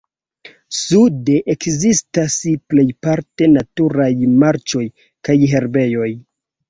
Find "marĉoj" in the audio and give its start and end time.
4.45-4.85